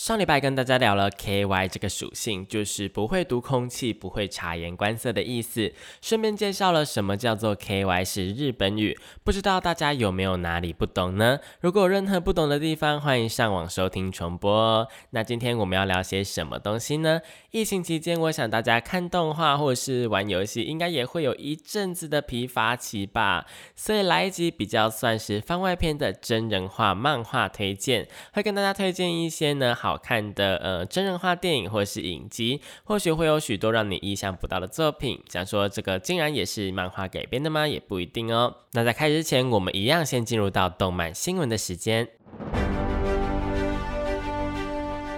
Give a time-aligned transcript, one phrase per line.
[0.00, 5.74] 上礼拜跟大家聊了 K Y 这个属性，就是不会读空气、不会察言观色的意思。
[6.00, 11.38] 顺便介绍了什么叫做 K Y 是日本语，不知道大家有没有哪里不懂呢？
[11.60, 14.88] 如果有任何不懂的地方，欢迎上网收听重播哦。
[15.10, 17.20] 那今天我们要聊些什么东西呢？
[17.50, 23.46] 疫情期间，我想大家看动画或是玩游戏，应该也会有一阵子的疲乏期吧。
[23.76, 30.00] 所以来一集比较算是番外篇的真人化漫画推荐，会跟大家推荐一些呢好。
[30.02, 35.22] 看的呃真人化电影或是影集，或许会有许多让你意想不到的作品。
[35.28, 37.68] 想说这个竟然也是漫画改编的吗？
[37.68, 38.56] 也不一定哦。
[38.72, 42.08] 那在开始之前，我们一样先进入到动漫新闻的时间，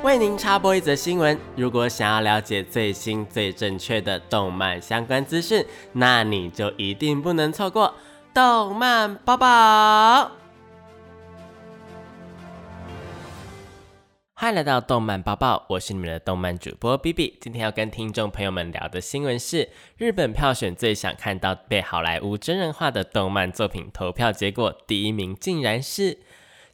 [0.03, 1.39] 为您插播一则新闻。
[1.55, 7.95] 如果想要了解最新最正确的动漫相关资讯，那你就一定不能错过
[8.35, 10.33] 动漫宝宝。
[14.35, 17.39] 欢迎来到动漫包包，我是你们的动漫主播 B B。
[17.41, 26.19] 今天要跟听众朋友们聊的新闻是，日本票选最想看到被好莱坞真人化的动漫作品投票结果，第一名竟然是。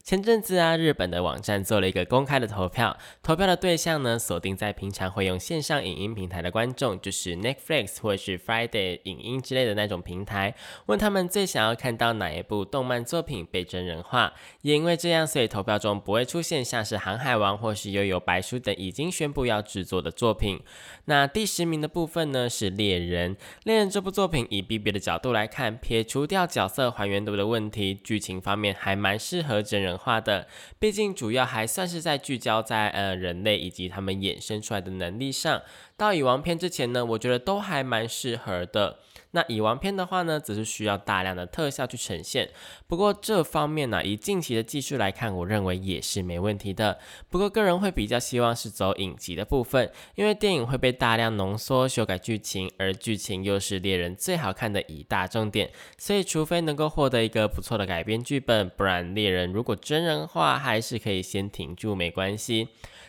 [0.09, 10.55] 前阵子啊，日本的网站做了一个公开的投票，投票的对象呢锁定在平常会用线上影音平台的观众，就是 Netflix 或是 Friday 影音之类的那种平台，
[10.87, 14.33] 问他们最想要看到哪一部动漫作品被真人化。
[14.63, 20.59] 也因为这样，所以投票中不会出现像是《航海王》或是《悠悠白书》等已经宣布要制作的作品。
[21.05, 23.37] 那第十名的部分呢是《猎人》。
[23.65, 29.98] 《猎人》这部作品以 B B 的角度来看，撇除掉角色还原度的问题，剧情方面还蛮适合真人。
[29.99, 30.47] 化的，
[30.79, 35.61] 毕竟主要还算是在聚焦在呃人类以及他们衍生出来的能力上。
[35.97, 39.01] 到蚁王篇之前呢，我觉得都还蛮适合的。
[39.39, 42.51] 那蚁王篇的话呢，则是需要大量的特效去呈现。
[42.89, 46.99] 不过这方面呢，以近期的技术来看，我认为也是没问题的。
[47.31, 55.71] 不过个人会比较希望是走影集的部分，因为电影会被大量浓缩修改剧情，而剧情又是猎人最好看的一大重点。
[55.97, 62.67] 所以除非能够获得一个不错的改编剧本，不然猎人如果真人化，还是可以先停住，没关系。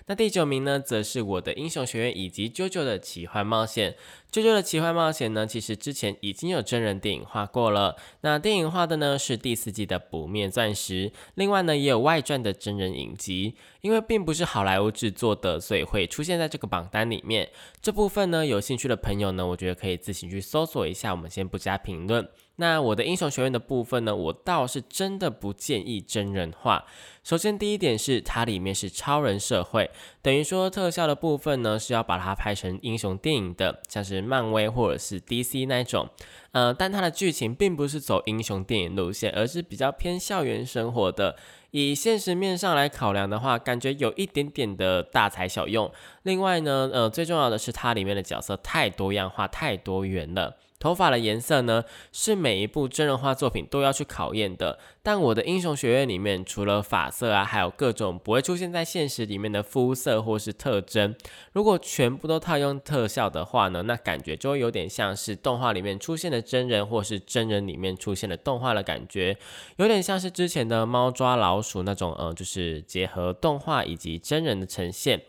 [0.10, 3.96] 那第九名呢，则是我的英雄学院以及 JoJo 的奇幻冒险。
[4.32, 7.96] JoJo 的奇幻冒险呢，其实之前已经有真人电影化过了。
[8.22, 11.12] 那电影化的呢，是第四季的不灭钻石。
[11.36, 13.54] 另外呢，也有外传的真人影集。
[13.82, 17.48] 因为并不是好莱坞制作的，所以会出现在这个榜单里面。
[17.80, 21.12] 这部分呢，有兴趣的朋友呢，我觉得可以自行去搜索一下。
[21.12, 22.28] 我们先不加评论。
[22.60, 26.86] 那我的英雄学院的部分呢，我倒是真的不建议真人化。
[27.24, 29.90] 首先，第一点是它里面是超人社会，
[30.22, 36.10] 等于说特效的部分呢是要把它拍成英雄电影的，像是漫威或者是 DC 那种。
[36.52, 41.38] 呃，但它的剧情并不是走英雄电影路线，而是比较偏校园生活的。
[41.72, 45.90] 以现实面上来考量的话，感觉有一点点的大材小用。
[46.24, 50.58] 另外呢，呃，最重要的是它里面的角色太多样化、太多元了。
[50.80, 54.80] 头发的颜色呢，是每一部真人化作品都要去考验的。
[55.04, 61.14] 但我的英雄学院里面，除了发色啊，还有各种不会出现在现实里面的肤色或是特征。
[61.52, 69.38] 如果全部都套用特效的话呢，那感觉就会有点像是动画里面出现的真人，或是真人里面出现的动画的感觉，
[69.78, 75.22] 有点像是之前的猫抓老鼠那种，呃，就是结合动画以及真人的呈现。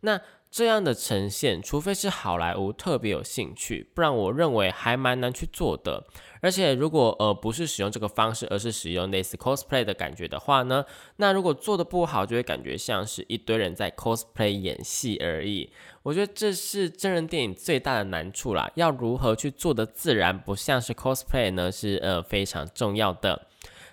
[0.00, 0.20] 那
[0.56, 6.06] 这样的呈现，除非是好莱坞特别有兴趣，不然我认为还蛮难去做的。
[6.40, 10.82] 而且如果呃不是使用这个方式，而是使用类似 cosplay 的感觉的话呢，
[11.16, 15.68] 那如果做的不好，就会感觉像是一堆人在 cosplay 演戏而已。
[16.02, 18.72] 我觉得这是真人电影最大的难处啦。
[18.76, 21.70] 要如何去做的自然，不像是 cosplay 呢？
[21.70, 23.48] 是呃非常重要的。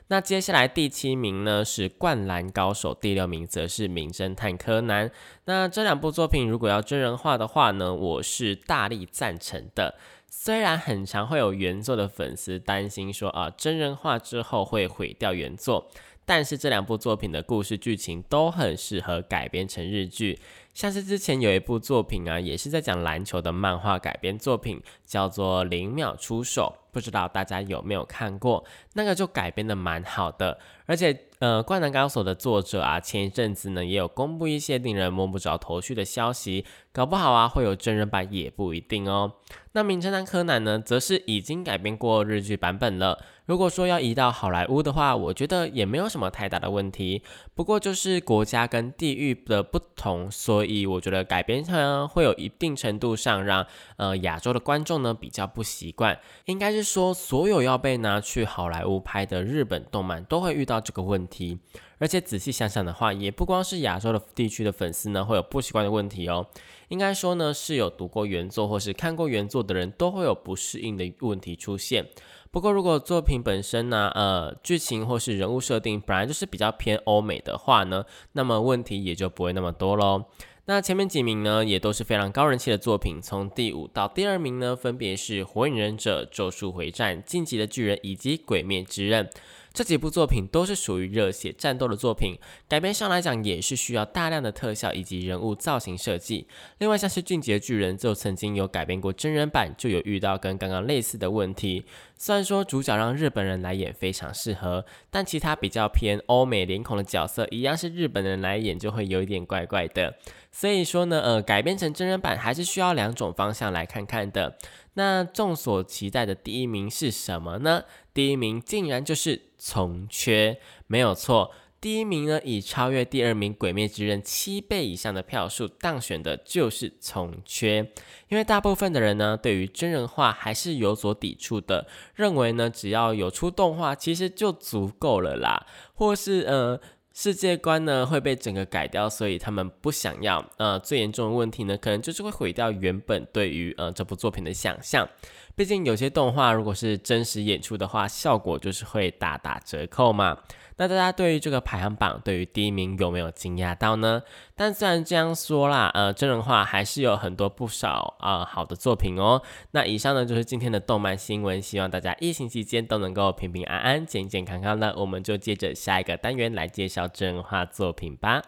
[0.08, 5.10] 那接下来第七名呢是《灌篮高手》，第六名则是《名侦探柯南》。
[5.46, 9.96] 那这两部作品如果要真人化的话呢，我是大力赞成的。
[10.28, 15.90] 虽然很常会有原作的粉丝担心说啊，真人化之后会毁掉原作，
[16.26, 20.40] 但是这两部作品的故事剧情都很适合改编成日剧。
[20.74, 28.64] 像是之前有一部作品啊，也是在讲篮球的漫画改编作品，叫做《零秒出手》，不知道大家有没有看过？
[28.94, 39.34] 那个就改编的蛮好的，而且呃，《灌篮高手》的作者啊，前一阵子呢也有公布一些令人摸不着头绪的消息，搞不好啊会有真人版也不一定哦。
[39.72, 43.18] 那《名侦探柯南》呢，则是已经改编过日剧版本了。
[43.48, 47.24] 如果说要移到好莱坞的话，我觉得也没有什么太大的问题。
[47.56, 53.66] 不过就是国家跟地域的不同，所以我觉得改编上会有一定程度上让
[53.98, 56.18] 呃亚洲的观众呢比较不习惯。
[56.46, 61.58] 应该是说，所有要被拿去好莱坞拍的日本动漫都会遇到这个问题。
[62.00, 66.46] 而且仔细想想的话，也不光是亚洲的地区的粉丝呢会有不习惯的问题哦。
[66.94, 72.08] 应该说呢，是有读过原作或是看过原作的人都会有不适应的问题出现。
[72.52, 80.26] 不过，如果作品本身呢，呃，剧情或是人物设定本来就是比较偏欧美的话呢，那么问题也就不会那么多喽。
[80.66, 89.26] 那前面几名呢，也都是非常高人气的作品，从第五到第二名呢，分别是《火影忍者》《咒术回战》《晋级的巨人》以及《鬼灭之刃》。
[89.74, 92.38] 这几部作品都是属于热血战斗的作品，
[92.70, 96.48] 改编上来讲也是需要大量的特效以及人物造型设计。
[96.78, 101.86] 另外像是《俊杰巨人》就曾经有改编过真人版，就有遇到跟刚刚类似的问题。
[102.16, 110.16] 虽然说主角让日本人来演非常适合，但其他比较偏欧美脸孔的角色一样是日本人来演就会有一点怪怪的。
[110.52, 114.56] 所以说呢，呃，改编成真人版还是需要两种方向来看看的。
[114.94, 117.84] 那众所期待的第一名是什么呢？
[118.14, 120.54] 第一名竟然就是《从缺》，
[120.88, 121.52] 没有错。
[121.82, 127.84] 第一名呢，以超越第二名《鬼灭之刃》七倍以上的票数当选的就是《从缺》。
[128.30, 136.80] 因为大部分的人呢，对于真人化还是有所抵触的，认为呢，只要有出动画，其实就足够了啦，或是呃。
[137.14, 140.44] 世界观呢会被整个改掉，所以他们不想要。
[140.58, 145.08] 呃，最严重的问题呢，可能就是会毁掉原本对于呃这部作品的想象。
[145.56, 150.36] 毕竟有些动画如果是真实演出的话，效果就是会大打折扣嘛。
[150.78, 154.22] 那大家对于这个排行榜，对于第一名有没有惊讶到呢？
[154.56, 159.42] 但虽然这样说啦，呃，真人化还是有很多不少啊好的作品哦。
[159.72, 164.94] 那以上呢就是今天的动漫新闻，希望大家疫情期间都能够平平安安、健健康康的。
[164.98, 168.42] 我们就接着下一个单元来介绍真人化作品吧。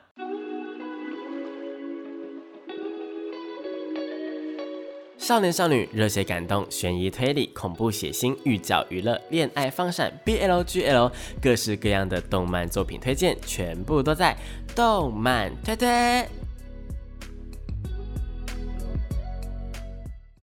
[5.26, 11.12] 少年少女、热血感动、悬疑推理、恐怖血腥、寓教娱乐、恋爱放闪、BLGL，
[11.42, 14.38] 各式各样的动漫作品推荐，全部都在
[14.76, 15.88] 动漫推推。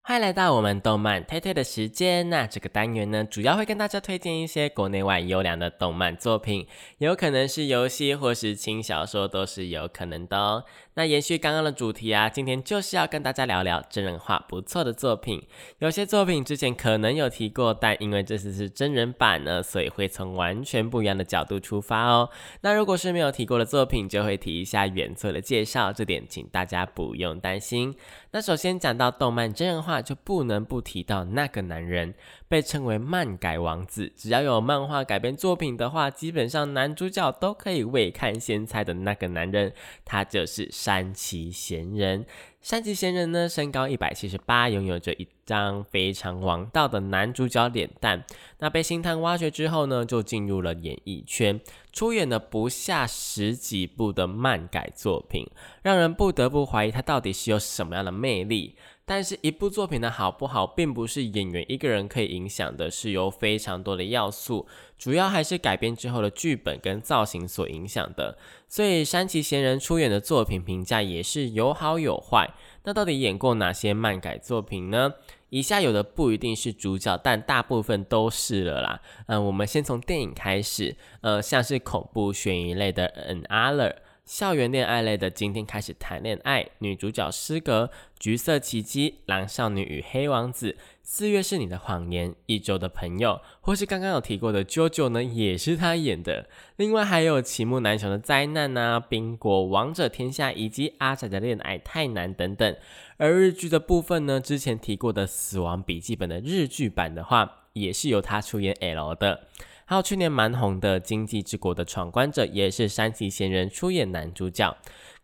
[0.04, 2.30] 欢迎来到我们动漫推推的时间。
[2.30, 6.68] 那这个单元呢，主要会跟大家推荐一些国内外优良的动漫作品，
[6.98, 10.66] 有可能是游戏或是轻小说，都是有可能的哦。
[10.96, 15.42] 那延续刚刚的主题啊，今天就是要跟大家聊聊真人化不错的作品。
[15.80, 22.30] 有些作品之前可能有提过，但因为这次是真人版呢，所以会从完全不一样的角度出发哦。
[22.60, 27.96] 那如果是没有提过的作品，就会提一下原作的介绍，这点请大家不用担心。
[28.32, 32.14] 那首先讲到动漫真人化，就不能不提到那个男人。
[32.52, 42.26] 被称为漫改王子，只要有漫画改编作品的话，基本上男主角都可以未看先猜的那个男人，他就是山崎贤人。
[42.62, 48.26] 山崎贤人呢，身高一百七十八，拥有着一张非常王道的男主角脸蛋。
[48.60, 51.60] 那被星探挖掘之后呢，就进入了演艺圈，
[51.94, 55.50] 出演了不下十几部的漫改作品，
[55.82, 58.76] 让人不得不怀疑他到底是有什么样的魅力。
[59.04, 64.68] 但是，一部作品的好不好，并不是演员一个人可以影响的，是由非常多的要素，
[64.98, 68.38] 主要还是改编之后的剧本跟造型所影响的。
[68.70, 72.54] 所以，山崎贤人出演的作品评价也是有好有坏。
[72.84, 75.14] 那到底演过哪些漫改作品呢？
[75.50, 79.02] 以下有的不一定是主角，但大部分都是了啦。
[79.26, 83.90] 嗯，我们先从电影开始，呃，像是恐怖悬疑类的《An Other》。
[84.32, 86.66] 校园恋爱类的，今天开始谈恋爱。
[86.78, 96.48] 女主角失格，橘色奇迹，狼少女与黑王子，四月是你的谎言，一周的朋友，或是刚刚有提过的 JoJo 呢，也是他演的。
[96.78, 102.78] 另外还有齐木楠雄的灾难啊，冰果王者天下，以及阿仔的恋爱太难等等。
[103.18, 109.48] 而日剧的部分呢，之前提过的死亡笔记本的日剧版的话，也是由他出演 L 的。
[109.92, 114.74] 还有去年蛮红的《经济之国的闯关者》，也是山崎贤人出演男主角。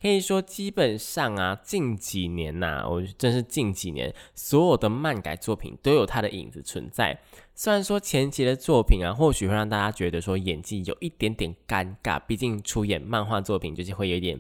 [0.01, 7.17] 可以说，基本上啊，近几年呐，我真是近几年，所有的漫改作品都有他的影子存在。
[7.55, 14.37] 虽然说前期的作品啊，或许会让大家觉得说演技有一点点尴尬，毕竟出演漫画作品就是会有点，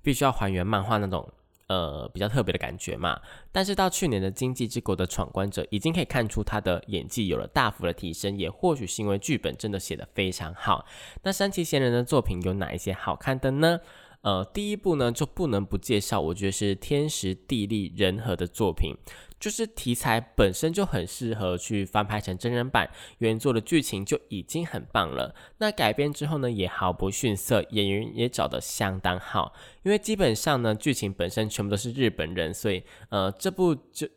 [0.00, 1.28] 必须要还原漫画那种
[1.68, 3.20] 呃比较特别的感觉嘛。
[3.52, 10.86] 但是到去年的《经济之国》的闯关者，已经可以看出他的演技有了大幅的提升，也或许是因为剧本真的写得非常好。
[11.22, 13.80] 那山崎贤人的作品有哪一些好看的呢？
[14.22, 18.92] 呃，第一部呢就不能不介绍，我觉得是天时地利人和的作品。
[19.38, 25.34] 就是题材本身就很适合去翻拍成真人版，原作的剧情就已经很棒了。
[25.58, 29.52] 那改编之后呢，也毫不逊色，演员也找得相当好。
[29.82, 34.08] 因为基本上呢，剧情本身全部都是日本人，所以呃，这部就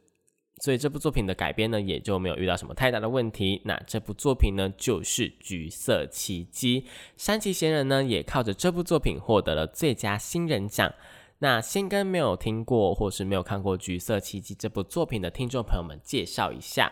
[0.62, 3.62] 所以这部作品的改编呢，也就没有遇到什么太大的问题。
[3.66, 6.82] 那这部作品呢，就是《橘色奇迹》，
[7.16, 10.94] 山崎贤人呢，也靠着这部作品获得了最佳新人奖。
[11.41, 16.91] 那先跟没有听过或是没有看过《橘色奇迹》这部作品的听众朋友们介绍一下，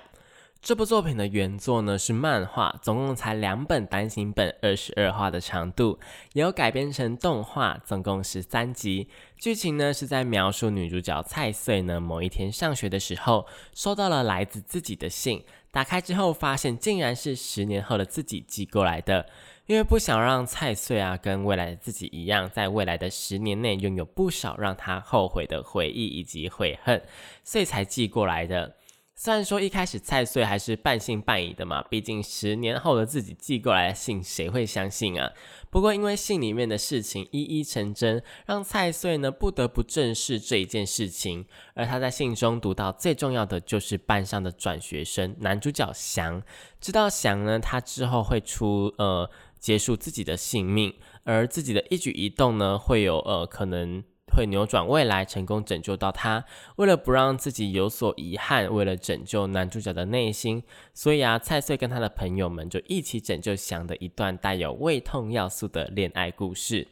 [0.61, 5.99] 这部作品的原作呢是漫画，总共才两本单行本，二十二话的长度，
[6.31, 9.09] 也有改编成动画，总共十三集。
[9.37, 19.25] 剧情呢是在描述女主角菜穗呢某一天上学的时候，收到了来自自己的信，打开之后发现竟然是十年后的自己寄过来的。
[19.67, 27.01] 因为不想让蔡穗啊跟未来的自己一样，在未来的十年内拥有不少让他后悔的回忆以及悔恨，
[27.43, 28.77] 所以才寄过来的。
[29.19, 35.31] 虽然说一开始蔡穗还是半信半疑的嘛，毕竟十年后的自己寄过来的信，谁会相信啊？
[35.71, 41.45] 不过因为信里面的事情一一成真，让蔡穗呢不得不正视这一件事情。
[41.73, 46.43] 而他在信中读到最重要的就是班上的转学生男主角翔，
[46.79, 49.29] 知道翔呢他之后会出呃。
[49.59, 56.45] 结束自己的性命，而自己的一举一动呢，会有呃可能会扭转未来，成功拯救到他。
[56.75, 66.87] 为了不让自己有所遗憾，为了拯救男主角的内心，所以啊，蔡穗跟他的朋友们就一起拯救翔的一段带有胃痛要素的恋爱故事。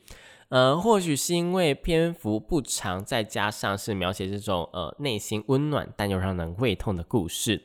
[0.50, 7.63] 呃，或许是因为篇幅不长，再加上是描写这种呃内心温暖但又让人胃痛的故事，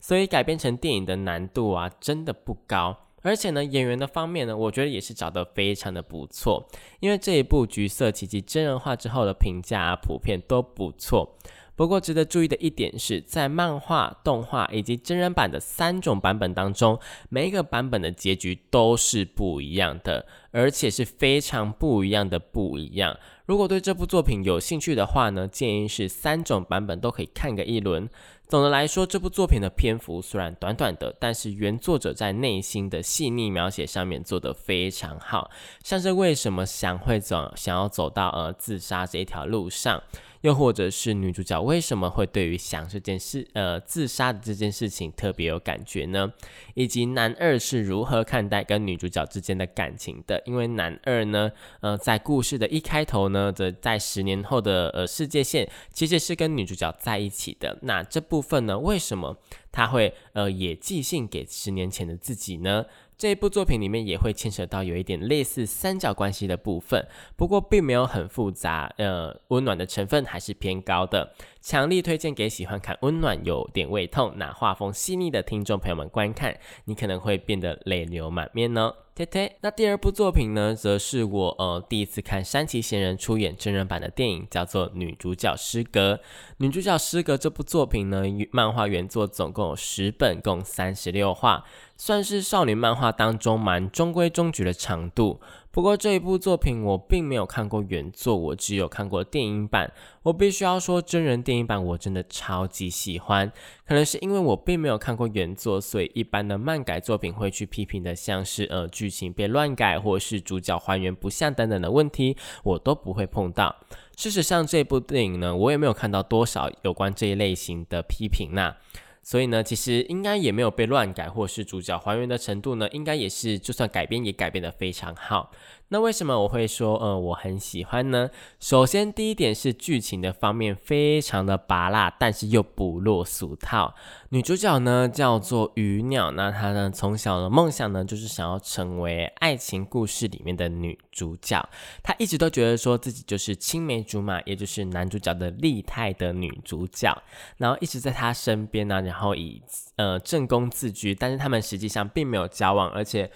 [0.00, 2.96] 所以改编成电影的难度啊，真的不高。
[3.22, 6.68] 而且呢，演员的方面呢，我觉得也是找得非常的不错。
[7.00, 11.36] 因为这一部《橘色奇迹》真人化之后的评价啊，普遍都不错。
[11.74, 17.00] 不过值得注意的一点是，在漫画、动画以及真人版的三种版本当中，
[17.30, 23.18] 每一个版本的结局都是不一样的，而且是非常不一样的不一样。
[23.46, 28.08] 如果对这部作品有兴趣的话呢，建议是三种版本都可以看个一轮。
[28.52, 35.50] 总的来说，这部作品的篇幅虽然短短的，但是原作者在内心的细腻描写上面做得非常好，
[35.82, 40.02] 像是为什么想会走，想要走到呃自杀这一条路上。
[40.42, 46.32] 又或者是女主角为什么会对于想这件事，呃，自杀的这件事情特别有感觉呢？
[46.74, 50.42] 以及男二是如何看待跟女主角之间的感情的？
[50.44, 57.78] 因为男二呢，呃，在故事的一开头呢，则在十年后的呃世界线，其实是跟女主角在一起的。
[57.82, 59.36] 那这部分呢，为什么
[59.70, 62.84] 他会呃也寄信给十年前的自己呢？
[63.22, 71.32] 这一部作品里面也会牵扯到有一点类似三角关系的部分，不过并没有很复杂，呃，温暖的成分还是偏高的。
[71.62, 78.92] 强力推荐给喜欢看温暖、有点胃痛、那画风细腻的听众朋友们观看，你可能会变得泪流满面呢。
[79.14, 79.58] 贴贴。
[79.60, 86.14] 那第二部作品呢，则是我呃第一次看山崎贤人出演真人版的电影，叫做《女主角失格》。
[86.56, 91.64] 女主角失格这部作品呢，漫画原作总共有十本，共三十六话，
[91.96, 95.40] 算是少女漫画当中蛮中规中矩的长度。
[95.72, 99.90] 不过这一部作品我并没有看过原作，我只有看过电影版。
[100.22, 103.50] 我必须要说，真人电影版我真的超级喜欢。
[103.86, 113.74] 可能是因为我并没有看过原作，所以一般的漫改作品会去批评的，像是呃剧情被乱改，或是主角还原不像等等的问题，我都不会碰到。
[114.14, 118.76] 事实上，这部电影呢，我也没有看到多少有关这一类型的批评呐。
[119.22, 125.52] 所以呢，其实应该也没有被乱改，或是主角还原的程度呢，应该也是就算改编也改编的非常好。
[125.92, 128.30] 那为什么我会说，呃，我很喜欢呢？
[128.58, 133.94] 首先，第一点是剧情的方面非常的拔辣，但是又不落俗套。
[134.30, 141.62] 女主角呢叫做鱼鸟，那她呢从小的梦想呢就是想要成为爱情故事里面的女主角。
[142.02, 147.14] 她一直都觉得说自己就是青梅竹马，也就是男主角的厉害的女主角，
[147.58, 149.60] 然后一直在他身边呢，然后以
[149.96, 153.30] 呃正宫自居，但是他们实际上并没有交往，而且。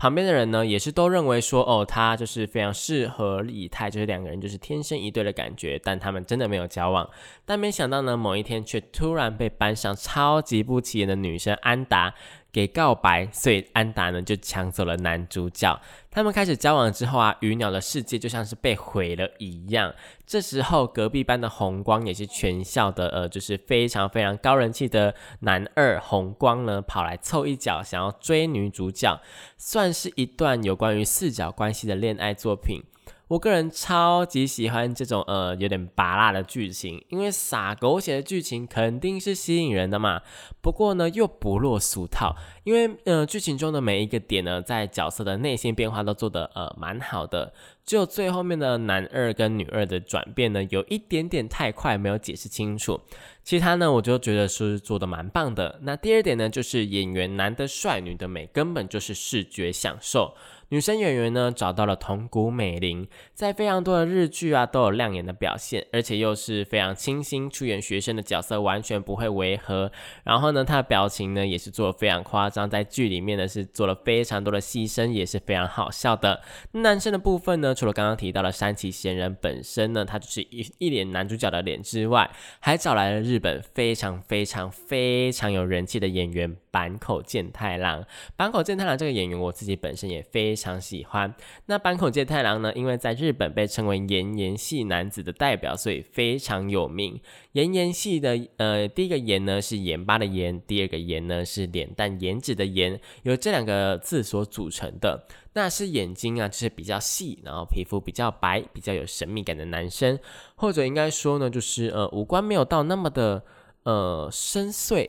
[0.00, 7.06] 旁边的人呢，也是都认为说，哦，他就是非常适合李泰，就是两个人就是天生一对的感觉，但他们真的没有交往。
[7.44, 12.14] 但没想到呢，某一天却突然被班上超级不起眼的女生安达
[12.52, 15.80] 给告白，所以安达呢就抢走了男主角。
[16.10, 19.94] 他们开始交往之后啊，鱼鸟的世界就像是被毁了一样。
[20.26, 29.20] 这时候隔壁班的红光也是全校的呃，就是非常非常高人气的男二红光呢，跑来凑一脚，想要追女主角，
[29.56, 32.82] 算是一段有关于四角关系的恋爱作品。
[33.30, 40.22] 我个人超级喜欢这种呃有点拔辣的剧情，因为撒狗血的剧情肯定是吸引人的嘛。
[40.60, 42.34] 不过呢又不落俗套，
[42.64, 53.00] 因为呃剧情中的每一个点呢，在角色的内心变化都做得呃蛮好的，只有最后面的男二跟女二的转变呢，有一点点太快，没有解释清楚。
[53.44, 55.78] 其他呢我就觉得是做的蛮棒的。
[55.82, 60.34] 那第二点呢，就是演员男的帅，女的美，根本就是视觉享受。
[60.70, 69.90] 女生演员呢找到了桐谷美玲，在非常多的日剧啊都有亮眼的表现，而且又是非常清新出演学生的角色，完全不会违和。
[70.22, 76.40] 然后呢，她的表情呢也是做的非常夸张，在剧里面呢是做了非常多的牺牲，也是非常好笑的。
[76.70, 88.04] 男生的部分呢，除了刚刚提到的山崎贤人本身呢，他就是一 一脸男主角的脸之外，还找来了日本非常非常非常有人气的演员坂口健太郎。
[88.36, 90.50] 坂口健太郎这个演员，我自己本身也非。
[90.60, 91.34] 常喜欢
[91.66, 92.70] 那坂口健太郎呢？
[92.74, 97.18] 因为在日本被称为颜颜系男子的代表，所以非常有名。
[97.52, 105.24] 颜颜系的呃，第一个颜呢是盐巴的盐，第二个颜呢是脸蛋颜值的颜，由这两个字所组成的。
[105.54, 110.18] 那是眼睛啊，就是比较细，然后皮肤比较白，比较有神秘感的男生，
[110.56, 113.42] 或者应该说呢，就是呃五官没有到那么的
[113.84, 115.08] 呃深邃，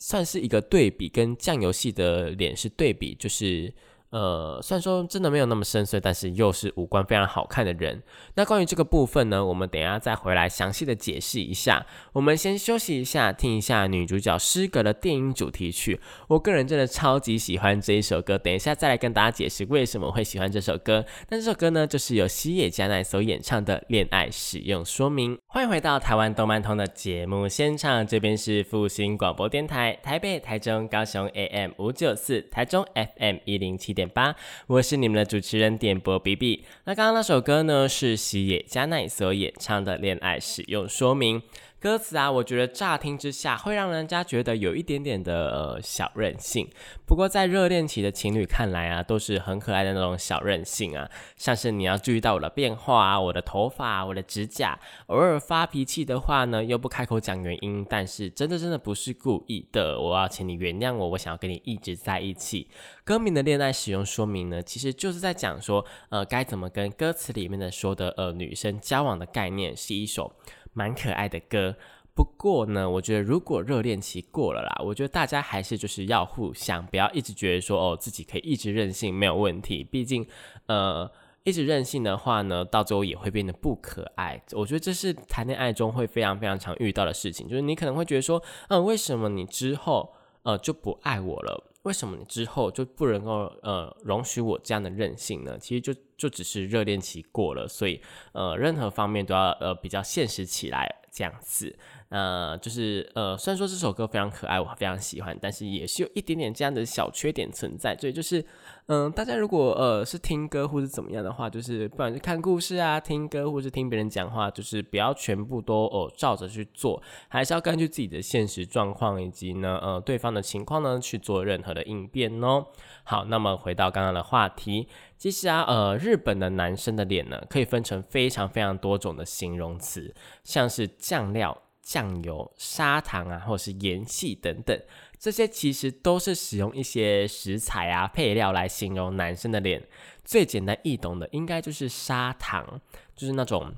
[0.00, 3.72] 算是一个对比，跟酱油系的脸是对比，就是。
[4.10, 8.02] 呃，虽然说真的没有那么深邃，但是又是五官非常好看的人。
[8.34, 11.86] 那关于这个部分呢，我们等一下再回来详细的解释一下。
[12.12, 16.00] 我们先休息一下，听一下女主角诗格的电影主题曲。
[16.26, 21.04] 我个人真的超级喜欢这一首歌，等一下再来跟大家解释为什么会喜欢这首歌。
[21.28, 25.36] 那这首歌呢，就是由西野加奈所演唱的《恋爱使用说明》。
[25.46, 34.08] 欢迎回到台湾动漫通的节目现场，这边是复兴广播电台，台北、台中、高雄 AM 五九四，台中 FM 一零七点。
[34.08, 34.34] 八，
[34.66, 36.64] 我是你们的主持人点播 B B。
[36.84, 41.38] 那刚刚那首歌呢，是喜野加奈所演唱的《恋爱使用说明》。
[41.80, 46.68] 歌词啊，我觉得乍听之下会让人家觉得有一点点的呃小任性。
[47.06, 62.68] 不过在热恋期的情侣看来啊，都是很可爱的那种小任性啊，像是你要注意到我的变化啊，我的头发、我的指甲，偶尔发脾气的话呢，又不开口讲原因，但是真的真的不是故意的，我要请你原谅我，我想要跟你一直在一起。
[63.04, 70.30] 歌名的恋爱使用说明呢，其实就是在讲说，呃，该怎么跟歌词里面的说的呃女生交往的概念，是一首。
[70.72, 71.76] 蛮可爱的歌，
[72.14, 79.82] 不过呢，我觉得如果热恋期过了啦，我觉得大家还是就是要互相，不要一直觉得说哦自己可以一直任性没有问题。
[79.82, 80.26] 毕竟，
[80.66, 81.10] 呃，
[81.44, 84.42] 一直任性的话呢，到最后也会变得不可爱。
[84.52, 91.69] 我觉得这是谈恋爱中会非常非常常遇到的事情，就是你可能会觉得说，嗯，为什么你之后呃就不爱我了？
[91.82, 95.58] 为什么你之后就不能够呃容许我这样的任性呢？
[95.58, 98.00] 其实就就只是热恋期过了，所以
[98.32, 101.78] 呃任何方面都要呃比较现实起来这样子。
[102.10, 107.96] 呃，就是呃，虽然说这首歌非常可爱，我非常喜欢，但是也是有一点点这样的小缺点存在。
[107.96, 108.44] 所以就是，
[108.86, 122.66] 嗯，大家如果呃是听歌或者怎么样的话，就是不管是看故事啊、听歌，或是听别人讲话，就是不要全部都哦照着去做，还是要根据自己的现实状况以及呢呃对方的情况呢去做任何的应变哦。
[123.04, 131.56] 好，那么回到刚刚的话题，其实啊，呃，日本的男生的脸呢，可以分成非常非常多种的形容词，像是酱料。
[131.90, 134.80] 酱油、砂糖啊，或者是盐系等等，
[135.18, 139.82] 这些其实都是使用一些食材啊、配料来形容男生的脸。
[140.24, 142.80] 最简单易懂的，应该就是砂糖，
[143.16, 143.74] 就是那种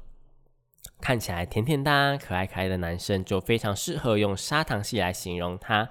[1.00, 5.88] 看起来甜甜的、可爱可爱的男生，就非常适合用砂糖系来形容他。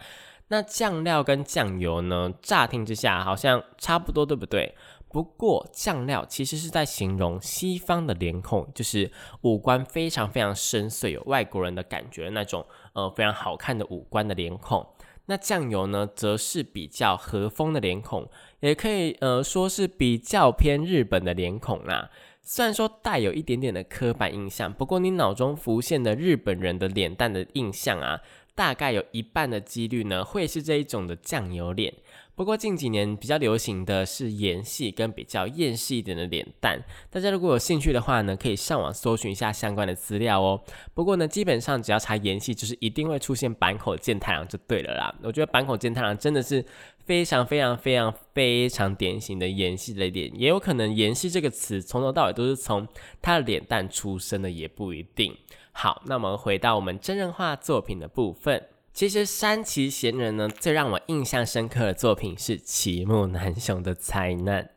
[0.50, 4.76] 那酱料跟酱油呢，乍听之下好像差不多，对不对？
[5.12, 14.88] 不过酱料其实是在形容西方的脸孔，就是五官非常非常深邃，有外国人的感觉的那种，呃，非常好看的五官的脸孔。
[15.26, 18.28] 那酱油呢，则是比较和风的脸孔，
[18.62, 22.10] 也可以呃说是比较偏日本的脸孔啦。
[22.42, 28.22] 虽然说带有一点点的刻板印象，不过你脑中浮现的日本人的脸蛋的印象啊。
[28.54, 31.94] 大概有一半的几率呢会是这一种的酱油脸。
[32.42, 40.60] 不过近几年比较流行的是颜系跟比较艳势一点的脸蛋，大家如果有兴趣的话呢，可以上网搜寻一下相关的资料哦。
[40.96, 45.14] 不过呢，基本上只要查颜系，就是一定会出现板口健太郎就对了啦。
[45.22, 46.66] 我觉得板口健太郎真的是
[47.06, 52.88] 非常非常非常非常典型的颜系的脸，也有可能颜系这个词从头到尾都是从
[53.22, 55.38] 他的脸蛋出生的，也不一定。
[55.74, 58.64] 好，那我们回到我们真人化作品的部分。
[58.94, 64.70] 其实山崎贤人呢，最让我印象深刻的作品是齐木楠雄的灾难。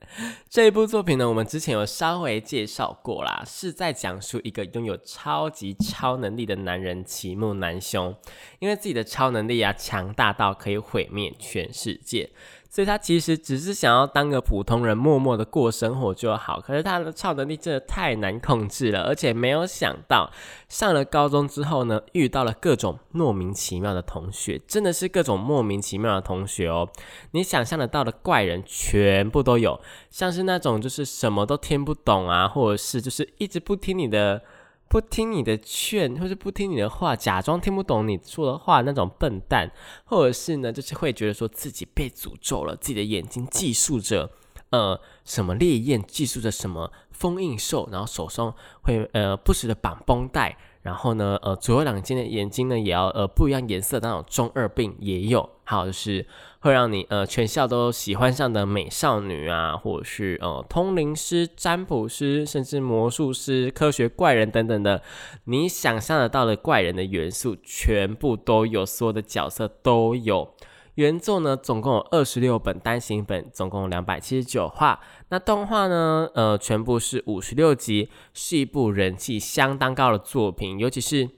[0.49, 8.15] 这一部作品呢，我们之前有稍微介绍过啦，是在讲述一个拥有超级超能力的男人齐木楠雄，
[8.61, 12.31] 因为自己的超能力啊强大到可以毁灭全世界。
[12.75, 16.61] 所以他其实只是想要当个普通人，默默的过生活就好。
[16.61, 20.29] 可是他的超能力真的太难控制了，而且没有想到
[20.69, 26.89] 上了高中之后呢，遇到了各种莫名其妙的同学，真的是各种莫名其妙的同学哦。
[27.31, 34.43] 你想象得到的怪人全部都有，像是那种就是什么都听不懂啊，或者是就是一直不听你的。
[34.95, 39.69] 不听你的劝，或是不听你的话，假装听不懂你说的话那种笨蛋，
[40.05, 44.31] 或者是呢，就是会觉得说自己被诅咒了，自己的眼睛寄宿着
[44.71, 50.57] 呃什么烈焰，寄宿着什么封印兽，然后手上会呃不时的绑绷带。
[50.85, 56.27] 然后呢，呃，左右两间的眼睛呢，也要呃不一样颜色的那种中二病也有，还有就是
[56.61, 65.01] 会让你呃全校都喜欢上的美少女啊，或者是呃通灵师、占卜师，甚至魔术师、科学怪人等等的，
[65.45, 70.54] 你想象得到的怪人的元素全部都有，所有的角色都有。
[70.95, 75.01] 原作呢，总共有二十六本单行本，总共两百七十九话。
[75.29, 80.79] 那动画呢，呃，全部是五十六集，是一部人气相当高的作品。
[80.79, 81.29] 尤其是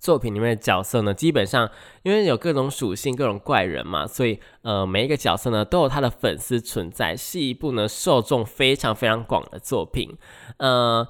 [0.00, 1.70] 作品里面的角色呢，基本上
[2.02, 10.16] 因为有各种属性、各种怪人嘛，所以呃，每一个角色呢都有他的粉丝存在，是一部呢受众非常非常广的作品。
[10.58, 11.06] 呃。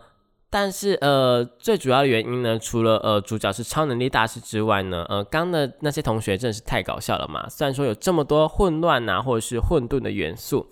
[0.48, 7.48] 但是呃，最主要的原因呢，除了呃主角是超能力大师之外呢，呃，刚的那些同学真的是太搞笑了嘛。
[7.48, 10.68] 虽然说有这么多混乱啊，或者是混沌的元素，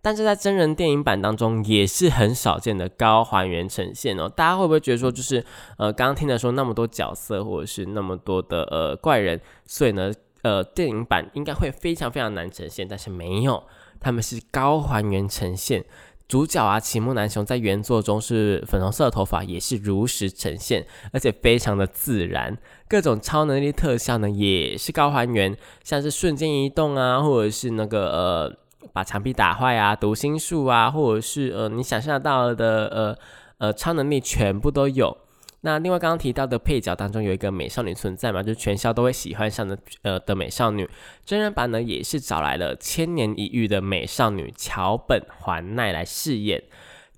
[0.00, 4.26] 但是在真人电影版当中也是很少见的高还原呈现哦。
[4.26, 5.44] 大家会不会觉得说，就是
[5.76, 10.10] 呃，刚刚听的说那么多角色或者是那么多的呃怪人，所以呢，
[10.42, 12.88] 呃，电影版应该会非常非常难呈现？
[12.88, 13.62] 但是没有，
[14.00, 15.84] 他们是高还原呈现。
[16.30, 22.56] 主角啊，齐木南雄在原作中是粉红色的头发，也是如实呈现，而且非常的自然。
[22.88, 28.56] 各种超能力特效呢，也是高还原，像是瞬间移动啊，或者是那个呃
[28.92, 33.18] 把墙壁打坏啊，读心术啊，或者是呃你想象到的呃
[33.58, 35.18] 呃超能力全部都有。
[35.62, 40.88] 那另外刚刚提到的配角当中有一个美少女存在嘛，就全校都会喜欢上的呃的美少女。
[41.24, 46.62] 真人版呢也是找来了千年一遇的美少女桥本环奈来饰演。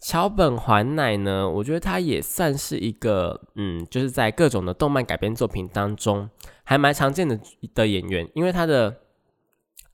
[0.00, 6.28] 桥本环奈呢，我觉得她也算是一个嗯，就是在各种的动漫改编作品当中
[6.64, 7.38] 还蛮常见的
[7.74, 9.01] 的演员，因为她的。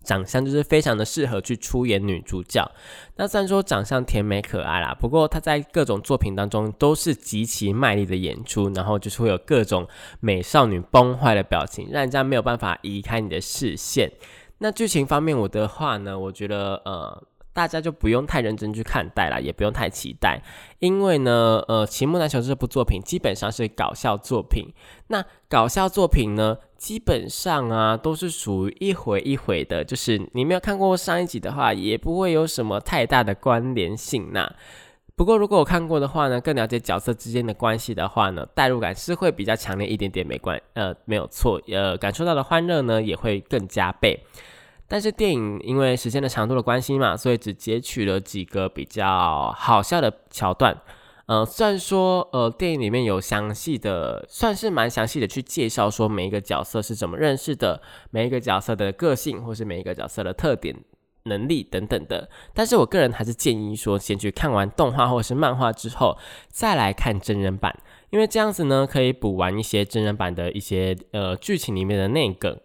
[0.08, 2.66] 长相就是非常的适合去出演女主角。
[3.16, 9.86] 那虽然说长相甜美可爱啦，不过她在各种作品当中都是极其卖力的演出，然后就是会有各种
[10.20, 14.10] 美少女崩坏的表情，让人家没有办法移开你的视线。
[14.58, 17.22] 那剧情方面，我的话呢，我觉得呃。
[17.50, 20.40] 大家就不用太认真去看待了，也不用太期待，
[20.78, 24.68] 因为呢，呃，《齐木楠雄》这部作品基本上是搞笑作品。
[25.08, 34.30] 那搞笑作品呢，基本上啊都是属于一回一回的，就是你没有看过上一集的话，也不会有什么太大的关联性。
[34.32, 34.50] 那
[35.16, 44.24] 不过如果我看过的话呢，更了解角色之间的关系的话呢，代入感是会比较强烈一点点，没关呃没有错，呃，感受到的欢乐呢也会更加倍。
[44.86, 50.80] 但是电影因为时间的长度的关系嘛，所以只截取了几个比较好笑的桥段。
[51.28, 60.74] 呃，虽然说呃电影里面有详细的，算是蛮详细的去介绍说每一个角色是怎么认识的，每一个角色的个性或是每一个角色的特点、
[61.24, 62.30] 能力等等的。
[62.54, 66.16] 但是我个人还是建议说，先去看完动画或是漫画之后，
[66.48, 72.58] 再来看真人版，因为这样子呢可以补完一些真人版的一些呃剧情里面的内梗。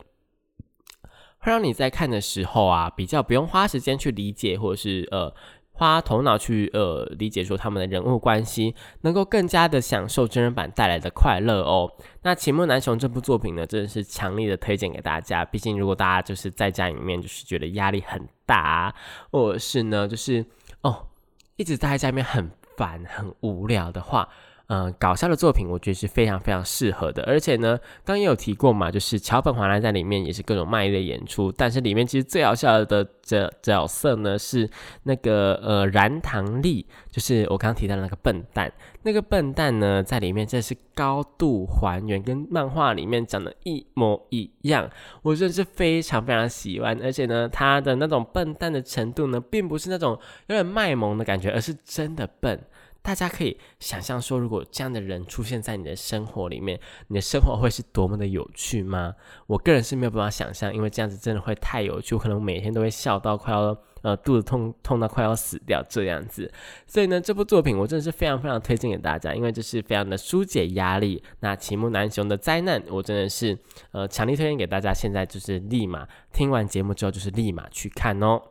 [1.39, 5.29] 会让你在看的时候啊，比较不用花时间去理解，或者是呃
[5.75, 11.91] 花头脑去呃理解说他们的人物关系，能够更加的享受真人版带来的快乐哦。
[12.21, 15.43] 那《秦木南雄》这部作品呢，真的是强力的推荐给大家。
[15.43, 18.93] 毕竟如果大家就是在家里面就是觉得压力很大，
[19.31, 20.45] 或者是呢就是
[20.81, 21.07] 哦
[21.55, 24.29] 一直待在家里面很烦很无聊的话。
[24.73, 27.21] 呃搞笑的作品，我觉得是非常非常适合的。
[27.23, 34.67] 而且呢，刚也有提过嘛，就是桥本环奈在里面也是各种卖力的演出，但是里面其实最好笑的角角色呢是
[35.03, 38.71] 那个呃燃堂丽，就是我刚刚提到的那个笨蛋。
[39.05, 44.89] 那个笨蛋呢，在里面真是高度还原，跟漫画里面讲的一模一样，
[45.21, 46.97] 我真的是非常非常喜欢。
[47.03, 52.57] 而且呢，他的那种笨蛋的程度呢，并不是那种有点卖萌的感觉，而是真的笨。
[53.03, 59.13] 大家可以想象说，如果这样的人出现在你的生活里面，你的生活会是多么的有趣吗？
[59.45, 66.49] 我个人是没有办法想象，因为这样子真的会太有趣，我可能每天都会笑到快要呃肚子痛痛到快要死掉这样子。
[66.87, 71.21] 所以呢，这部作品我真的是非常非常推荐给大家，因为这是非常的疏解压力。
[71.41, 73.57] 那齐木南雄的灾难，我真的是
[73.91, 78.41] 呃强力推荐给大家，现在就是立马听完节目之后就是立马去看哦。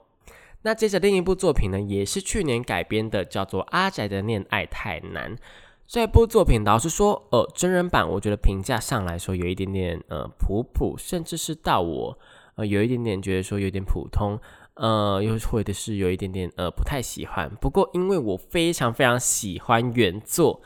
[0.63, 5.37] 那接着另一部作品呢，也是去年改编的，叫做《阿宅的恋爱太难》。
[5.87, 12.19] 这部作品老实说，呃，真人版我觉得评价上来说有一点点呃普普，甚至是到我
[12.55, 14.39] 呃有一点点觉得说有点普通，
[14.75, 17.51] 呃，又或者是有一点点呃不太喜欢。
[17.61, 20.63] 不过因为我非常非常喜欢原作，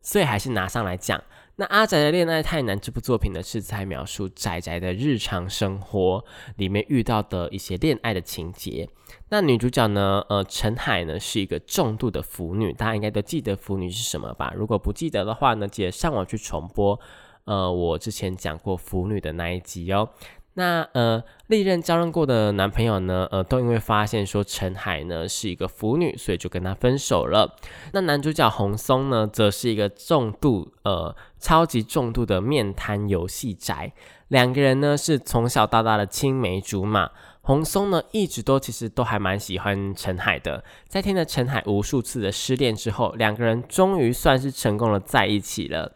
[0.00, 1.20] 所以还是拿上来讲。
[1.60, 8.88] 那阿宅的恋爱太难这部作品呢，是在描述宅宅的日常生活里面遇到的一些恋爱的情节。
[9.30, 14.52] 那女主角呢，呃，陈海呢是一个重度的腐女，大家应该都记得腐女是什么吧？
[14.54, 17.00] 如果不记得的话呢，记得上网去重播，
[17.42, 20.08] 呃，我之前讲过腐女的那一集哦。
[20.58, 27.54] 那呃，历任交往过的男朋友呢，呃，都因为发现说陈海呢是一个腐女，所以就跟他分手了。
[27.92, 33.92] 那男主角红松呢，则是一个重度呃超级重度的面瘫游戏宅。
[34.26, 37.08] 两个人呢是从小到大的青梅竹马。
[37.40, 40.64] 红松呢一直都其实都还蛮喜欢陈海的。
[40.88, 45.92] 在听了陈海无数次的失恋之后，两个人终于算是成功了在一起了。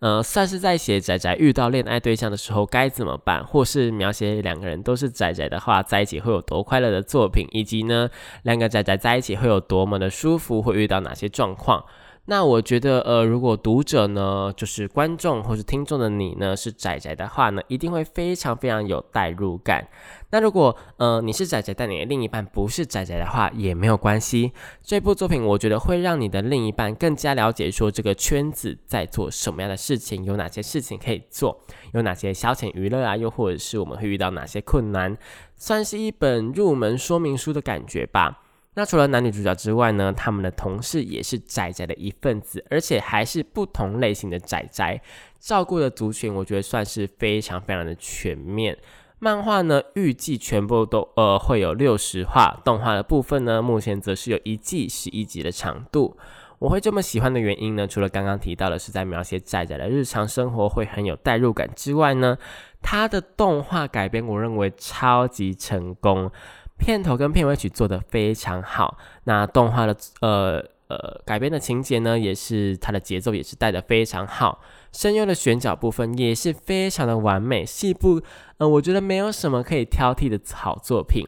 [0.00, 8.08] 呃，算是在写仔仔遇到恋爱对象的时候该怎么办，或是描写两个人都是仔仔的话，在一起会有多快乐的作品，以及呢，
[8.42, 11.84] 两个仔仔在一起会有多么的舒服，会遇到哪些状况。
[12.28, 19.86] 那我觉得，呃，如果读者呢，就是观众或是听众的你呢，是仔仔的话呢，一定会非常非常有代入感。
[20.30, 24.52] 那如果，呃，你是仔仔，但你的另一半不是仔仔的话，也没有关系。
[24.82, 31.60] 这部作品，我觉得会让你的另一半更加了解说这个圈子在做什么样的事情，有哪些事情可以做，
[31.92, 35.16] 有哪些消遣娱乐啊，又或者是我们会遇到哪些困难，
[35.54, 38.42] 算是一本入门说明书的感觉吧。
[38.78, 45.00] 那除了男女主角之外呢，他们的同事也是宅宅的一份子，而且还是不同类型的宅宅，
[45.40, 48.76] 照顾的族群我觉得算是非常非常的全面。
[49.18, 56.14] 漫画呢预计全部都呃会有六十话，动画的部分呢目前则是有一季十一集的长度。
[56.58, 62.36] 我会这么喜欢的原因呢，除了刚刚提到的是在描写仔仔的日常生活会很有代入感之外呢，
[62.82, 66.30] 它的动画改编我认为超级成功。
[66.78, 74.60] 片头跟片尾曲做的非常好，那动画的呃呃改编的情节呢，也是它的节奏也是带的非常好，
[74.92, 78.20] 声优的选角部分也是非常的完美，是一部
[78.58, 81.26] 呃我觉得没有什么可以挑剔的好作品。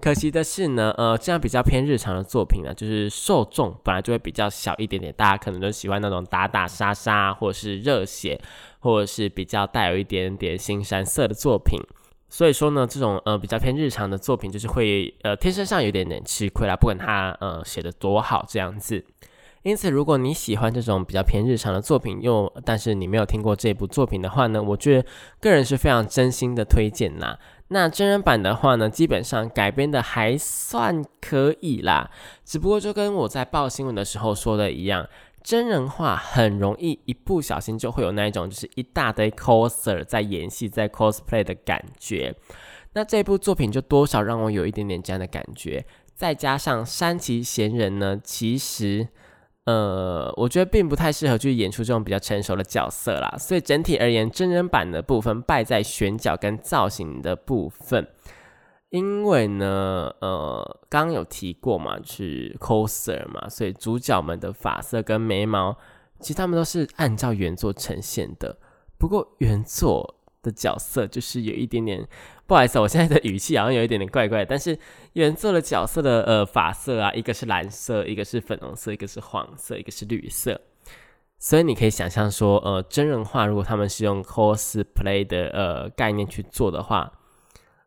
[0.00, 8.38] 可惜的是呢，呃这样比较偏日常的作品呢，就是受众本来就会比较小一点点，大家可能都喜欢那种打打杀杀，或者是热血，
[8.80, 11.78] 或者是比较带有一点点新山色的作品。
[12.34, 19.04] 所以说呢，这种呃比较偏日常的作品，就是会呃天生上有点点吃亏啦，不管他呃写的多好这样子。
[19.62, 25.08] 因此，如果你喜欢这种比较偏日常的作品，又但是你没有听过这部作品的话呢，我觉得
[25.40, 27.38] 个人是非常真心的推荐啦。
[27.68, 32.10] 那真人版的话呢，基本上改编的还算可以啦，
[32.44, 35.06] 只不过就跟我在报新闻的时候说的一样。
[35.44, 42.34] 真人化很容易一不小心就会有那一种，就是一大堆 coser 在演戏、在 cosplay 的感觉。
[42.94, 45.84] 那这部作品就多少让我有一点点这样的感觉。
[46.14, 49.06] 再加上山崎贤人呢，其实
[49.64, 53.36] 呃，我觉得并不太适合去演出这种比较成熟的角色啦。
[53.38, 58.08] 所以整体而言，真人版的部分败在选角跟造型的部分。
[58.94, 65.76] 因为呢，呃，刚刚有提过嘛，是 coser 嘛，所以主角们的发色跟眉毛，
[66.20, 68.56] 其实他们都是按照原作呈现的。
[68.96, 72.06] 不过原作的角色就是有一点点，
[72.46, 74.44] 不好意思，我现在的语气好像有一点点怪怪。
[74.44, 74.78] 但是
[75.14, 80.60] 原作的角色的呃发色啊，一个是蓝色，一个是粉红色，一个是黄色，一个是绿色。
[81.40, 87.12] 所以你可以想象说，呃，真人化如果他们是用 cosplay 的呃概念去做的话。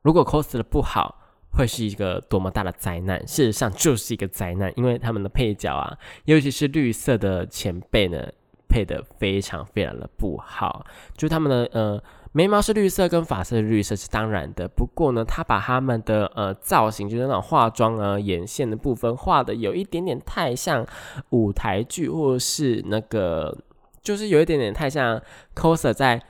[0.03, 1.19] 如果 cos 的不好，
[1.51, 3.19] 会是一个多么大的灾难？
[3.27, 8.27] 事实上就是一个灾难，因为他们的配角啊，尤其是绿色的前辈呢，
[8.69, 10.85] 配的非常非常的不好，
[11.17, 20.85] 就他们的呃眉毛是绿色跟发色绿色是当然的，不过呢，他把他们的呃造型，就是那种化妆啊、眼线的部分画的有一点点太像
[21.31, 23.57] 舞台剧，或者是那个
[24.03, 25.21] 就是有一点点太像
[25.55, 26.21] coser 在。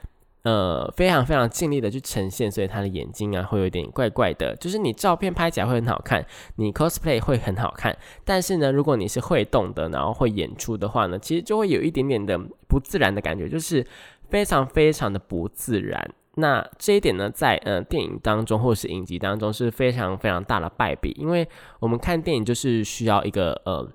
[0.47, 4.55] 呃，非常非常尽力的去呈现，所以他的眼睛啊会有点怪怪的。
[4.55, 13.85] 就是你照片拍起来会很好看，你 cosplay 会很好看，但是呢，如果你是会动的，然后会演出的话呢，其实就会有一点点的不自然的感觉，就是
[14.29, 16.09] 非常非常的不自然。
[16.35, 21.45] 那这一点呢，在呃电影当中或是影集当中是非常非常大的败笔，因为
[21.81, 23.85] 我们看电影就是需要一个呃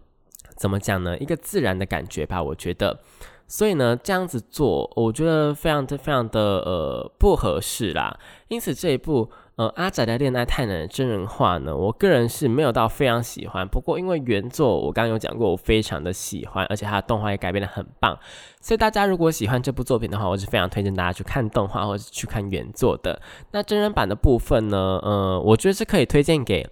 [0.56, 3.00] 怎么讲呢，一个自然的感觉吧，我觉得。
[3.46, 8.18] 所以呢，这样子做，我觉得非常的、非常的呃不合适啦。
[8.48, 13.68] 因此这一部呃阿仔的恋爱太难真人化呢，我个人是没有到非常喜欢。
[13.68, 18.18] 不过因为原作我刚刚有讲过，我非常的喜欢，而且它的动画也改编的很棒。
[18.60, 23.20] 所以大家如果喜欢这部作品的话，我是非常推荐大家去看动画或者去看原作的。
[23.50, 26.66] 那真人版的部分呢，呃，我觉得是可以推荐给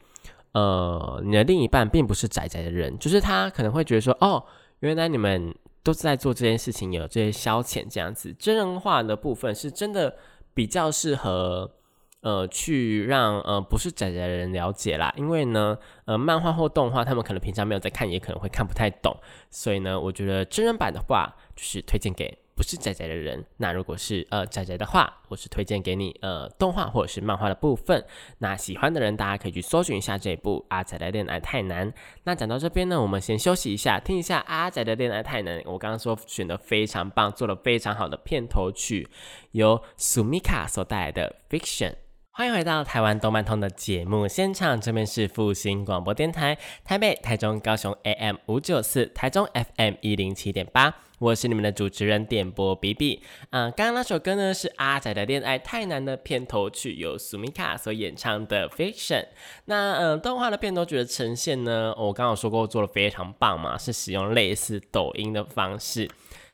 [0.52, 4.42] 呃你的另一半，并不是宅宅的人，就是他可能会觉得说，哦，
[4.78, 5.54] 原来你们。
[5.82, 8.32] 都是在做这件事情，有这些消遣这样子。
[8.38, 10.16] 真人化的部分是真的
[10.52, 11.70] 比较适合，
[12.20, 15.12] 呃，去让呃不是宅宅的人了解啦。
[15.16, 19.16] 因为呢，呃，漫画或动画他们可能平常没有在看，也可能会看不太懂。
[19.50, 22.36] 所以呢，我觉得真人版的话，就是推荐给。
[22.60, 28.04] 不是仔仔的人，那如果是呃仔仔的话，我是推荐给你呃动画或者是漫画的部分。
[28.36, 31.90] 那喜欢的人，大家可以去搜寻一下这部《阿仔的恋爱太难》。
[32.24, 35.58] 那讲到这边呢，我们先休息一下，听一下阿仔的恋爱太难。
[35.64, 39.08] 我刚刚说选的非常棒，做了非常好的片头曲，
[39.52, 41.92] 由苏米卡所带来的《Fiction》。
[42.32, 53.20] 欢迎回到台湾动漫通的节目现场，这边是复兴广播电台，台北、台中、高雄 AM 五九四，台中 FM 一零七点八，我是你们的主持人点播 B B。
[53.50, 59.26] 嗯，刚刚那首歌呢是阿仔的恋爱太难的片头曲，由苏米卡所演唱的 Fiction。
[59.64, 66.08] 那嗯，动画的片头曲的呈现呢，我刚刚说过做的非常棒嘛，是使用类似抖音的方式。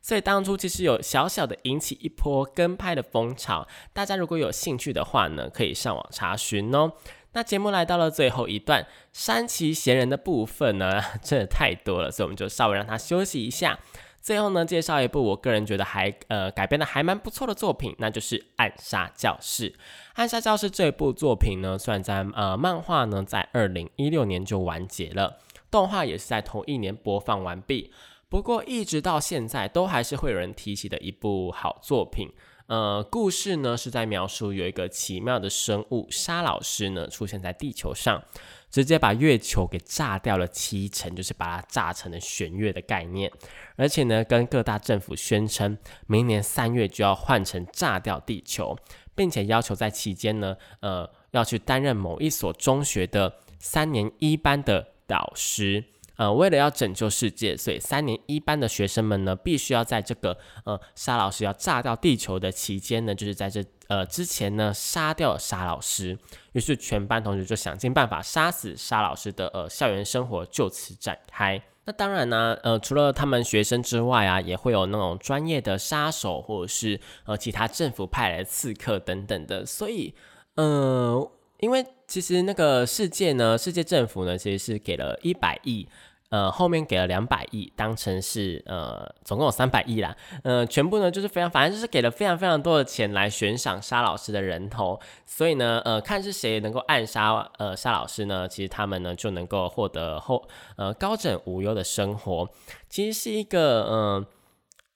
[0.07, 6.93] 所以当初其实有小小的引起一波跟拍的风潮，大家如果有兴趣的话呢，可以上网查询哦。
[7.33, 13.81] 那节目来到了最后一段，山崎贤人的部分呢， 真的太多了，所以我们就稍微让他休息一下。
[14.23, 19.71] 最后呢，介绍一部我个人觉得还呃改编的还蛮不错的作品，那就是《暗杀教室》。
[20.15, 27.93] 《暗杀教室》这部作品呢，虽然在呃漫画呢在二零一六年就完结了，动画也是在同一年播放完毕。
[28.29, 32.29] 不过，一直到现在都还是会有人提起的一部好作品。
[32.67, 38.21] 呃，故事呢是在描述有一个奇妙的生物沙老师呢出现在地球上，
[38.69, 43.31] 直接把月球给炸掉了七成，就是把它炸成了弦月的概念。
[43.77, 48.77] 而且呢，跟各大政府宣称，明年三月就要换成炸掉地球，
[49.15, 55.85] 并且要求在期间呢，呃，要去担任某一所中学的三年一班的导师。
[56.17, 66.19] 呃，为了要拯救世界，所以三年一班的学生们呢，必须要在这个呃沙老师要炸掉地球的期间呢，就是在这呃之前呢杀掉沙老师。
[66.53, 71.63] 于是全班同学就想尽办法杀死沙老师的呃校园生活就此展开。
[71.85, 79.65] 那当然呢，呃，除了他们学生之外啊，也会有那种专业的杀手或者是呃其他政府派来的刺客等等的。
[79.65, 80.13] 所以，
[80.57, 85.87] 呃，因为其实那个世界呢，世界政府呢，其实是给了一百亿。
[86.29, 90.17] 呃，后面给了两百亿，当成是呃，总共有三百亿啦。
[90.43, 94.99] 呃，全部呢就是非常，反正就是给了非常非常多的钱来悬赏沙老师的人头。
[95.25, 102.49] 所以呢，呃，看是谁能够暗杀呃沙老师呢，其实他们呢就能够获得后呃高枕无忧的生活。
[102.89, 104.27] 其实是一个嗯，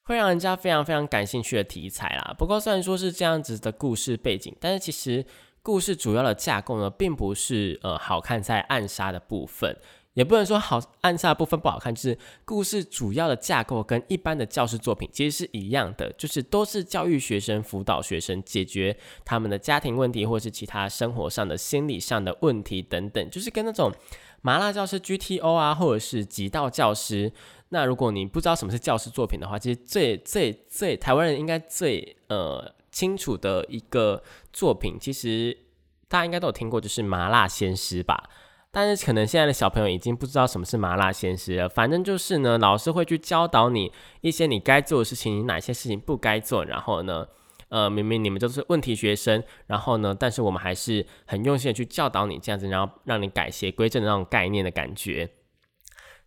[0.02, 2.34] 会让人家非常非常感兴趣的题材啦。
[2.36, 5.24] 不过虽然说是这样子的故事背景，但是其实
[5.62, 9.76] 故事主要的架构呢，并不是呃好看在暗杀的部分。
[10.14, 23.92] 也不能说好暗下部分不好看，就是故事主要的架构跟一般的教师作品其实是一样的，就是都是教育学生、辅导学生、解决他们的家庭问题或是其他生活上的心理上的问题等等，就是跟那种
[24.42, 27.32] 麻辣教师 GTO 啊，或者是极道教师。
[27.68, 34.20] 那如果你不知道什么是教师作品的话，其实最最最台湾人应该最呃清楚的一个
[34.52, 35.56] 作品，其实
[36.08, 38.28] 大家应该都有听过，就是麻辣鲜师吧。
[38.72, 41.68] 但是可能现在的小朋友已经不知道什么是麻辣鲜师了。
[41.68, 43.90] 反正就是呢，老师会去教导你
[44.20, 46.64] 一些你该做的事情，你哪些事情不该做。
[46.64, 47.26] 然后呢，
[47.68, 55.30] 呃，明明你们就是问题学生，然后呢，但是我们还是很用心的去教导你，这样子，然后让你改邪归正的那种概念的感觉。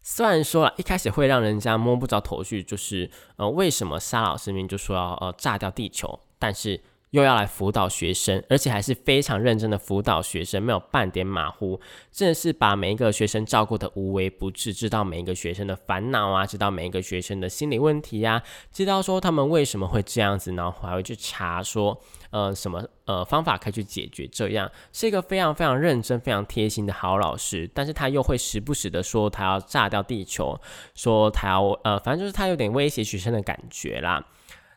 [0.01, 6.81] 虽然说了一开始会让人家摸不着头绪，就是呃为什么沙老师明明就说要呃炸掉地球，但是。
[7.13, 11.79] 又要来辅导学生，而且还是非常认真的辅导学生，没有半点马虎，
[12.11, 18.41] 真的是把每一个学生照顾的无微不至，知道每一个学生的烦恼啊，知道每一个学生的心理问题呀，
[18.71, 21.95] 知道说他们为什么会这样子，然后还会去查说，
[22.31, 30.59] 呃，什么呃方法可以去解决，这样是一个非常非常认真、非常贴心的好老师，但是他又会时不时的说他要炸掉地球，
[30.95, 34.25] 说他要呃，反正就是他有点威胁学生的感觉啦，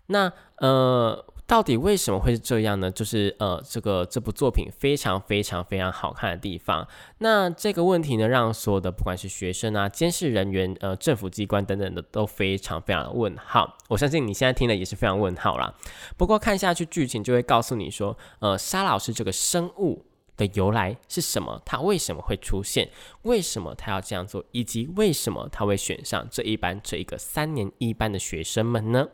[0.08, 1.24] 那呃。
[1.46, 2.90] 到底为什么会是这样呢？
[2.90, 6.86] 就是呃，这个这部作品非常非常非常好看的地方。
[7.18, 13.78] 那这个问题呢，让所有的不管是学生啊、监视人员、呃、政府机关等等的都非常非常的问号。
[13.88, 15.72] 我相信你现在听的也是非常问号啦。
[16.16, 20.04] 不过看下去剧情就会告诉你说，呃，沙老师这个生物
[20.36, 21.62] 的由来是什么？
[21.64, 22.90] 他为什么会出现？
[23.22, 24.44] 为什么他要这样做？
[24.50, 29.06] 以及为什么他会选上这一班这一个三年一班的学生们呢？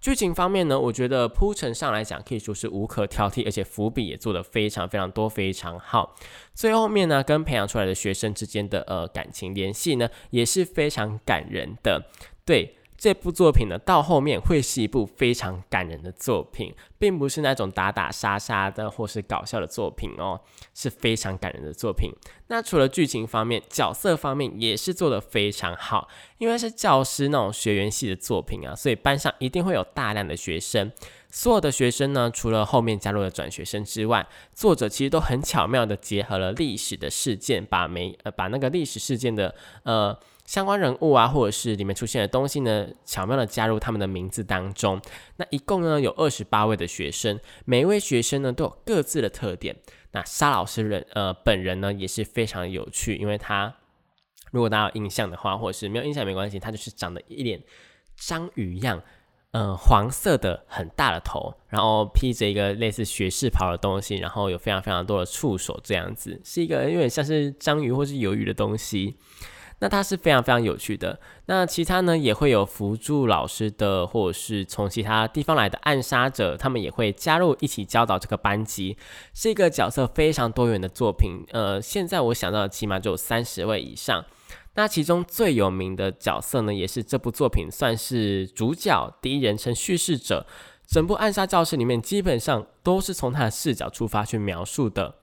[0.00, 6.14] 剧情方面呢，我觉得铺陈上来讲可以说是无可挑剔，而且伏笔也做得非常非常多，非常好。
[6.54, 12.06] 最后面呢，跟培养出来的学生之间的呃感情联系呢，也是非常感人的。
[12.44, 12.77] 对。
[12.98, 20.40] 这部作品呢，到后面会是一部非常感人的作品，并不是那种打打杀杀的或是搞笑的作品哦，
[20.74, 22.10] 是非常感人的作品。
[22.48, 30.90] 那除了剧情方面，角色方面也是做得非常好，因为是教师那种学员系的作品啊，所以班上一定会有大量的学生。
[31.30, 40.18] 所有的学生呢，除了后面加入了转学生之外，作者其实都很巧妙的结合了历史的事件，把每呃把那个历史事件的呃。
[40.48, 44.98] 相关人物啊，或者是里面出现的东西呢，巧妙的加入他们的名字当中。
[45.36, 49.76] 那一共呢有二十八位的学生，每一位学生呢都有各自的特点。
[50.12, 53.76] 那沙老师人呃本人呢也是非常有趣，因为他
[54.50, 57.62] 如果大家有印象的话，或者是没有印象没关系，他就是长得一脸
[58.16, 59.02] 章鱼样，
[59.50, 69.18] 呃黄色的很大的头，然后披着一个类似学士袍的东西，然后有非常非常多的触手，这样子是一个有点像是章鱼或是鱿鱼的东西。
[69.80, 71.20] 那它是非常非常有趣的。
[71.46, 78.96] 那其他呢也会有辅助老师的，或者是从其他地方来的暗杀者，他们也会加入一起教导这个班级，
[79.32, 81.44] 是一个角色非常多元的作品。
[81.52, 84.24] 呃，现在我想到的起码就有三十位以上。
[84.74, 90.46] 那其中最有名的角色呢，也是这部作品算是主角第一人称叙事者，
[90.86, 95.16] 整部暗杀教室里面基本上都是从他的视角出发去描述的。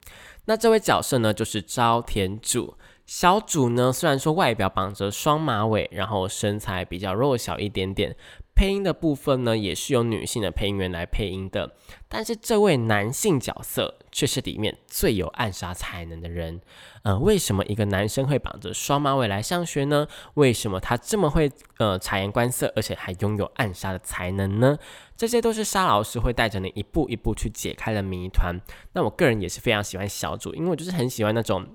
[0.46, 2.76] 那这位角色呢，就是朝田主。
[3.06, 8.16] 小主呢，虽然说外表绑着双马尾，然后身材比较弱小一点点，
[8.56, 11.76] 配音的部分呢，也是由女性的配音员来配音的。
[12.10, 16.60] 但是这位男性角色却是里面最有暗杀才能的人。
[17.04, 20.08] 呃，为什么一个男生会绑着双马尾来上学呢？
[20.34, 24.80] 为什么他这么会呃察言观色，而且还拥有暗杀的才能呢？
[25.16, 28.60] 这些都是沙老师会带着你一步一步去解开的谜团。
[28.94, 31.68] 那我个人也是非常喜欢小主，因为我就是很喜欢那种。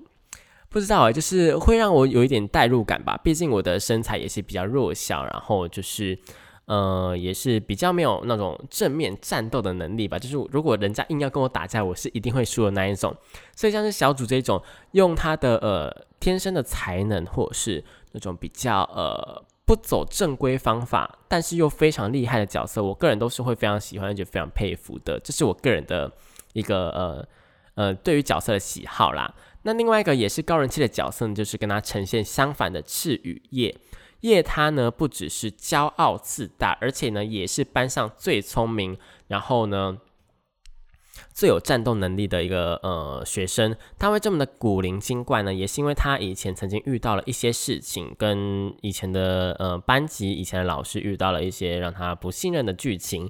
[0.71, 3.19] 不知道哎，就是会让我有一点代入感吧。
[3.21, 6.17] 毕竟我的身材也是比较弱小，然后就是
[6.63, 10.17] 呃，也是比较没有那种正面战斗的能力吧。
[10.17, 13.13] 就是如果人家硬要跟我打架，我是一定会输的那一种。
[13.53, 14.63] 所以像是小主这种
[14.93, 25.19] 用他的呃天生的才能，或者是那种比较呃不走正规方法，但是又非常厉害的角色，我个人都是会非常喜欢，且非常佩服的。
[25.19, 26.09] 这是我个人的
[26.53, 27.27] 一个呃
[27.75, 29.33] 呃对于角色的喜好啦。
[29.63, 33.75] 那另外一个也是高人气的角色呢，就是跟他呈现相反的赤羽叶。
[34.21, 38.97] 叶他呢不只是骄傲自大，而且呢也是班上最聪明，
[39.27, 39.97] 然后呢
[41.33, 43.75] 最有战斗能力的一个呃学生。
[43.97, 53.29] 他会这么的古灵精怪呢，也是因为他以前曾经遇到了一些事情，跟以前的呃班级、以前的老师遇到了一些让他不信任的剧情。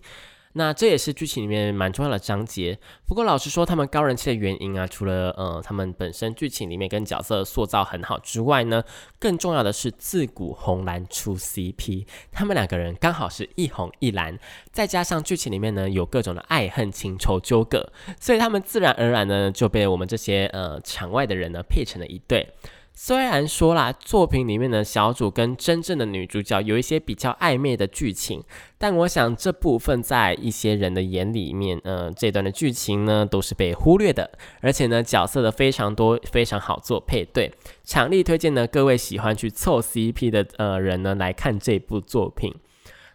[0.54, 2.78] 那这也是剧情里面蛮重要的章节。
[3.08, 8.84] 不过老实说，他们高人气的原因啊，除了呃他们本身剧情里面跟角色塑造很好之外呢，
[9.20, 14.38] 更重要的是自古红蓝出 CP，他们两个人刚好是一红一蓝，
[14.72, 22.48] 再加上剧情里面呢有各种的爱恨情仇纠葛，所以他们自然而然呢就被我们这些呃场外的人呢配成了一对。
[22.94, 28.44] 虽然说啦，作品里面的小主跟真正的女主角有一些比较暧昧的剧情，
[28.78, 34.30] 但我想这部分在一些人的眼里面，呃，这段的剧情呢都是被忽略的，
[34.60, 37.52] 而且呢角色的非常多，非常好做配对，
[37.84, 42.54] 强力推荐呢各位喜欢去凑 CP 的呃人呢来看这部作品。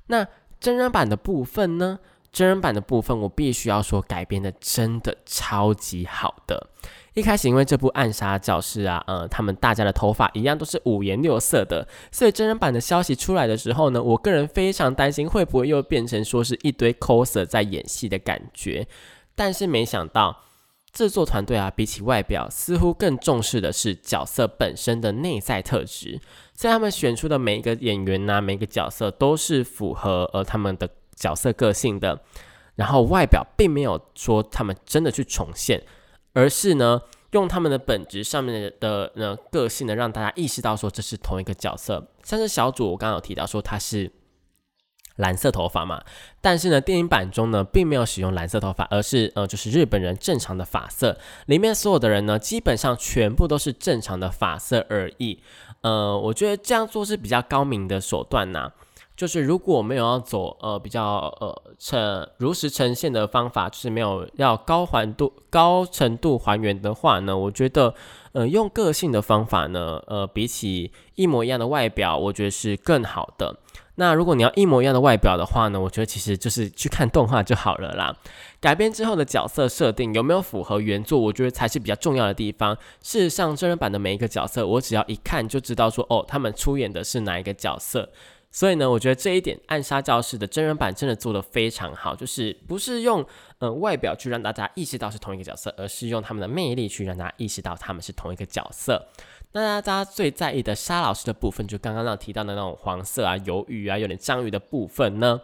[0.09, 0.27] 那
[0.59, 2.01] 真人版的部分呢？
[2.33, 6.69] 真人版的部分我必须要说改编的真的超级好的。
[7.17, 18.87] 一开始因为这部暗杀教室啊，呃，他们大家的头发一样都是五颜六色的，所以真人版的消息出来的时候呢，我个人非常担心会不会又变成说是一堆 coser 在演戏的感觉。
[19.35, 20.43] 但是没想到
[20.93, 26.21] 制作团队啊，比起外表，似乎更重视的是角色本身的内在特质。
[26.53, 32.21] 所以他们选出的每一个演员呐，每一个角色都是符合呃他们的角色个性的。
[32.75, 35.83] 然后外表并没有说他们真的去重现。
[36.37, 42.09] 而是呢，用他们的本质上面的的呢个性呢，让大家意识到说这是同一个角色。
[42.23, 44.13] 像是小主，我刚刚有提到说他是
[45.17, 46.05] 蓝色头发嘛，
[46.43, 51.19] 但是呢，电影版中呢并没有使用蓝色头发，而是呃就是日本人正常的发色。
[51.47, 55.41] 里面所有的人呢，基本上全部都是正常的发色而已。
[55.81, 58.73] 呃，我觉得这样做是比较高明的手段呐。
[59.17, 61.03] 就是如果没有要走呃比较
[61.41, 67.95] 呃呈如实呈现的方法，就是没有要高还度高程度还原的话呢，我觉得
[68.33, 73.57] 呃用个性的方法呢，呃比起一模一样的外表，我觉得是更好的。
[73.99, 78.15] 那如果你要一模一样的外表的话呢，我觉得其实就是去看动画就好了啦。
[78.61, 82.77] 改编之后的角色设定有没有符合原作，我觉得才是比较重要的地方。
[83.03, 88.11] 事实上，真人版的每一个角色，我只要一看就知道说哦，他们出演的是哪一个角色。
[88.57, 93.23] 所以呢，我觉得这一点《暗杀教室》的真人版真的做得非常好，就是不是用
[93.59, 99.09] 呃外表去让大家意识到是同一个角色，而是用他们的魅力去让大家意识到他们是同一个角色。
[99.53, 105.39] 那大家最在意的沙老师的部分，就刚刚那提到的那种黄色啊、鱿鱼啊、有点章鱼的部分呢，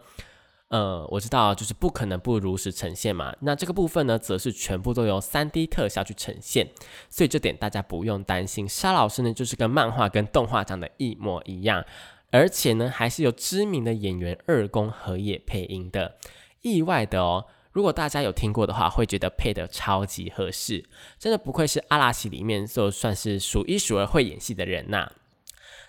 [0.69, 3.31] 呃，我知道就是不可能不如实呈现嘛。
[3.41, 6.67] 那这个部分呢，则是全部都由三 D 特效去呈现，
[7.11, 8.67] 所以这点大家不用担心。
[8.67, 11.85] 沙老师呢，就是跟漫画跟动画长得一模一样。
[12.33, 16.17] 而且呢，还是由知名的演员二宫和也配音的，
[16.61, 17.45] 意外的哦。
[17.71, 20.83] 如果大家有听过的话，会觉得配的超级合适，
[21.19, 25.11] 真的不愧是阿拉西里面就算是数一数二会演戏的人呐。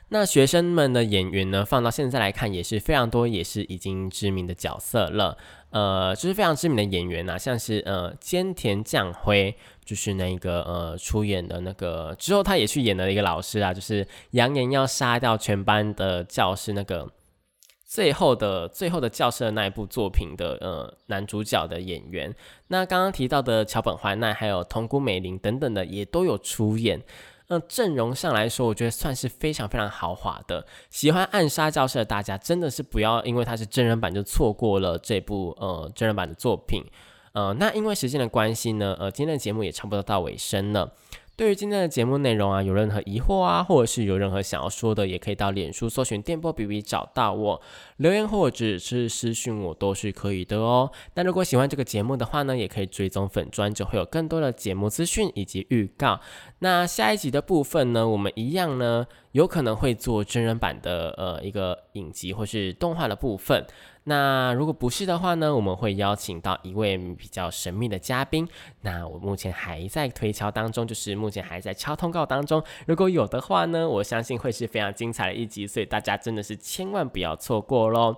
[0.09, 5.37] 那学生们的演员呢，放到现在来看也是非常多，也是已经知名的角色了。
[5.71, 9.55] 呃，就是非常知名的演员呐，像是呃菅田将晖。
[9.85, 17.07] 就是那个呃，出演的那个之后，他也去演了一个老师啊，就是扬言要杀掉全班的教师那个
[17.87, 22.35] 最后的最后的教师的那一部作品的呃男主角的演员。
[22.69, 27.03] 那刚刚提到的桥本环奈还有桐谷美玲等等的也都有出演。
[27.49, 30.67] 那阵容上来说，我觉得算是非常非常豪华的。
[30.91, 36.83] 喜欢暗杀教室的大家，真的是不要因为它是真人版就错过了这部呃真人版的作品。
[37.33, 40.93] 呃，那因为时间的关系呢，呃，今天的节目也差不多到尾声了。
[41.37, 47.61] 对于今天的节目内容啊，有任何疑惑啊，或者是有任何想要说的，也可以到脸书搜寻电波 B B 找到我
[47.97, 50.93] 留言，或者是私讯我都是可以的哦。
[51.15, 56.21] 那如果喜欢这个节目的话呢，也可以追踪粉专，就会有更多的节目资讯以及预告。
[56.61, 63.67] 那下一集的部分呢，我们一样呢，有可能会做真人版的呃一个影集或是动画的部分。
[64.07, 68.47] 那如果不是的话呢，我们会邀请到一位比较神秘的嘉宾。
[68.83, 72.63] 那我目前还在推敲当中，就是目前还在敲通告当中。
[72.87, 78.15] 如果有的话呢，我相信会是非常精彩的一集，所以大家真的是千万不要错过喽。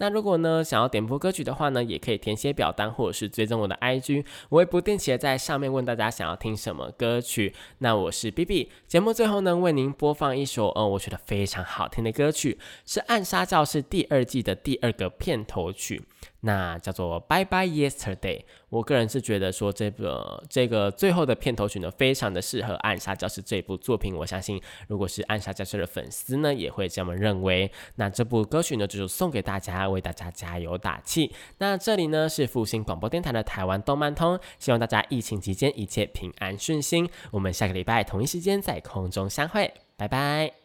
[0.00, 7.54] 那如果呢想要点播歌曲的话呢，也可以填写表单或者是追踪我的 IG，我会不定期的在上面问大家想要听什么歌曲。
[7.78, 16.02] 那我是 B B，节目最后呢为您播放一首呃我觉得非常好听的歌曲，是《暗杀教室》第二季的第二个片头曲。
[16.40, 24.14] 那叫做 Bye Bye Yesterday，我个人是觉得说这个这个最后的片头曲呢，非常的适合《暗杀教室》这部作品。
[24.14, 27.70] 我相信，如果是《暗杀教室》的粉丝呢，也会这么认为。
[27.96, 31.30] 那这部歌曲呢，就是送给大家，为大家加油打气。
[31.58, 37.08] 那这里呢是复兴广播电台的台湾动漫通，希望大家疫情期间一切平安顺心。
[37.30, 40.59] 我们下个礼拜同一时间在空中相会，拜拜。